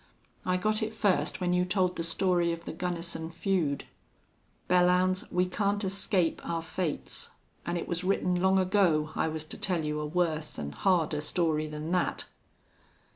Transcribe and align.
I 0.47 0.57
got 0.57 0.81
it 0.81 0.95
first 0.95 1.39
when 1.39 1.53
you 1.53 1.63
told 1.63 1.95
the 1.95 2.03
story 2.03 2.51
of 2.51 2.65
the 2.65 2.73
Gunnison 2.73 3.29
feud." 3.29 3.85
"Belllounds, 4.67 5.31
we 5.31 5.45
can't 5.45 5.83
escape 5.83 6.41
our 6.43 6.63
fates. 6.63 7.35
An' 7.67 7.77
it 7.77 7.87
was 7.87 8.03
written 8.03 8.41
long 8.41 8.57
ago 8.57 9.11
I 9.15 9.27
was 9.27 9.45
to 9.45 9.59
tell 9.59 9.85
you 9.85 9.99
a 9.99 10.05
worse 10.07 10.57
an' 10.57 10.71
harder 10.71 11.21
story 11.21 11.67
than 11.67 11.91
that." 11.91 12.25